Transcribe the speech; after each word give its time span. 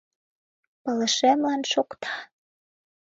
—Пылышемлан 0.83 1.61
шокта. 1.71 2.11